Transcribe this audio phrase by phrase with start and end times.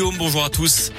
[0.00, 0.92] Bonjour à tous.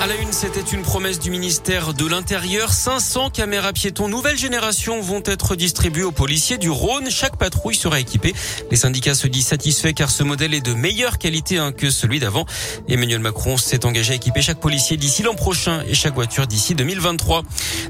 [0.00, 2.72] À la une, c'était une promesse du ministère de l'Intérieur.
[2.72, 7.10] 500 caméras piétons nouvelle génération vont être distribuées aux policiers du Rhône.
[7.10, 8.32] Chaque patrouille sera équipée.
[8.70, 12.20] Les syndicats se disent satisfaits car ce modèle est de meilleure qualité hein, que celui
[12.20, 12.46] d'avant.
[12.88, 16.76] Emmanuel Macron s'est engagé à équiper chaque policier d'ici l'an prochain et chaque voiture d'ici
[16.76, 17.42] 2023.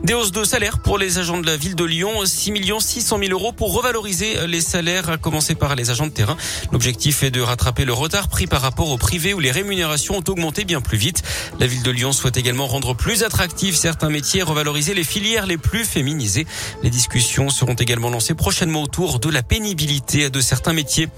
[0.02, 2.24] Des hausses de salaire pour les agents de la ville de Lyon.
[2.24, 6.38] 6 600 000 euros pour revaloriser les salaires, à commencer par les agents de terrain.
[6.72, 10.24] L'objectif est de rattraper le retard pris par rapport au privé où les rémunérations ont
[10.26, 11.22] augmenté bien plus vite.
[11.60, 15.84] La ville de souhaite également rendre plus attractifs certains métiers revaloriser les filières les plus
[15.84, 16.46] féminisées.
[16.82, 21.08] Les discussions seront également lancées prochainement autour de la pénibilité de certains métiers.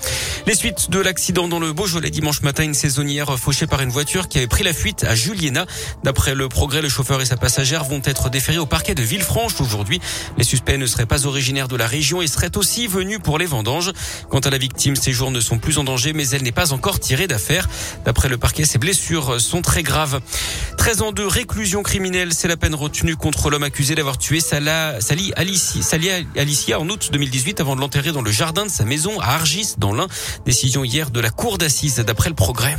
[0.47, 4.29] Les suites de l'accident dans le Beaujolais dimanche matin, une saisonnière fauchée par une voiture
[4.29, 5.67] qui avait pris la fuite à Juliena.
[6.03, 9.61] D'après le progrès, le chauffeur et sa passagère vont être déférés au parquet de Villefranche
[9.61, 10.01] aujourd'hui.
[10.39, 13.47] Les suspects ne seraient pas originaires de la région et seraient aussi venus pour les
[13.47, 13.93] vendanges.
[14.31, 16.73] Quant à la victime, ses jours ne sont plus en danger, mais elle n'est pas
[16.73, 17.69] encore tirée d'affaire.
[18.05, 20.21] D'après le parquet, ses blessures sont très graves.
[20.81, 24.99] 13 ans de réclusion criminelle, c'est la peine retenue contre l'homme accusé d'avoir tué Salah,
[25.03, 29.35] Sali Alicia en août 2018 avant de l'enterrer dans le jardin de sa maison à
[29.35, 30.07] Argis dans l'Ain.
[30.47, 32.79] Décision hier de la cour d'assises d'après le progrès.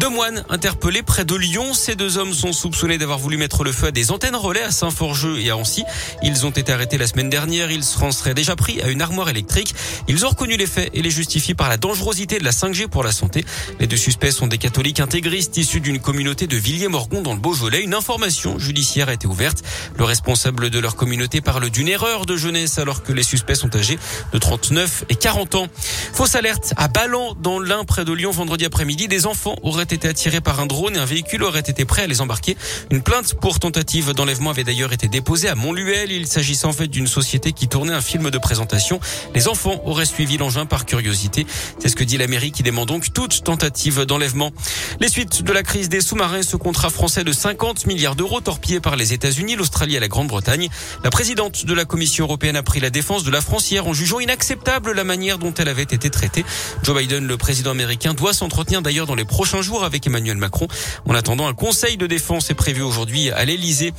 [0.00, 1.74] Deux moines interpellés près de Lyon.
[1.74, 4.70] Ces deux hommes sont soupçonnés d'avoir voulu mettre le feu à des antennes relais à
[4.70, 5.84] Saint-Forgeux et à Ancy.
[6.22, 7.70] Ils ont été arrêtés la semaine dernière.
[7.70, 9.74] Ils se seraient déjà pris à une armoire électrique.
[10.08, 13.04] Ils ont reconnu les faits et les justifient par la dangerosité de la 5G pour
[13.04, 13.44] la santé.
[13.78, 17.82] Les deux suspects sont des catholiques intégristes issus d'une communauté de Villiers-Morgon dans le Beaujolais.
[17.82, 19.62] Une information judiciaire a été ouverte.
[19.98, 23.76] Le responsable de leur communauté parle d'une erreur de jeunesse alors que les suspects sont
[23.76, 23.98] âgés
[24.32, 25.66] de 39 et 40 ans.
[26.14, 29.06] Fausse alerte à Ballan dans l'Ain près de Lyon vendredi après-midi.
[29.06, 32.06] Des enfants auraient été attirés par un drone et un véhicule aurait été prêt à
[32.06, 32.56] les embarquer.
[32.90, 36.10] Une plainte pour tentative d'enlèvement avait d'ailleurs été déposée à Montluel.
[36.10, 39.00] Il s'agissait en fait d'une société qui tournait un film de présentation.
[39.34, 41.46] Les enfants auraient suivi l'engin par curiosité.
[41.78, 44.52] C'est ce que dit la qui demande donc toute tentative d'enlèvement.
[45.00, 48.80] Les suites de la crise des sous-marins, ce contrat français de 50 milliards d'euros torpillé
[48.80, 50.68] par les États-Unis, l'Australie et la Grande-Bretagne.
[51.04, 53.92] La présidente de la Commission européenne a pris la défense de la France hier en
[53.92, 56.44] jugeant inacceptable la manière dont elle avait été traitée.
[56.82, 60.66] Joe Biden, le président américain, doit s'entretenir d'ailleurs dans les prochains avec Emmanuel Macron.
[61.06, 63.92] En attendant, un conseil de défense est prévu aujourd'hui à l'Elysée.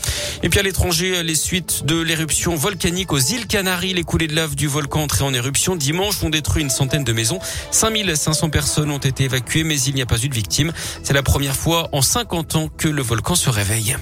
[0.43, 4.35] Et puis à l'étranger, les suites de l'éruption volcanique aux îles Canaries, les coulées de
[4.35, 7.39] lave du volcan entré en éruption dimanche ont détruit une centaine de maisons.
[7.71, 10.73] 5500 personnes ont été évacuées, mais il n'y a pas eu de victimes.
[11.03, 13.95] C'est la première fois en 50 ans que le volcan se réveille.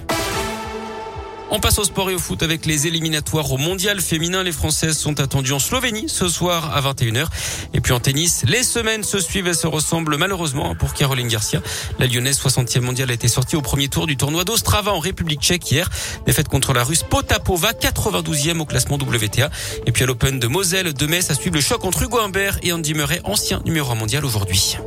[1.52, 4.44] On passe au sport et au foot avec les éliminatoires au mondial féminin.
[4.44, 7.26] Les Françaises sont attendues en Slovénie ce soir à 21h.
[7.74, 11.62] Et puis en tennis, les semaines se suivent et se ressemblent malheureusement pour Caroline Garcia.
[11.98, 15.42] La lyonnaise 60e mondiale a été sortie au premier tour du tournoi d'Ostrava en République
[15.42, 15.90] tchèque hier.
[16.28, 19.50] Défaite contre la russe Potapova, 92e au classement WTA.
[19.88, 22.60] Et puis à l'Open de Moselle de Metz à suivre le choc entre Hugo Humbert
[22.62, 24.78] et Andy Murray, ancien numéro 1 mondial aujourd'hui.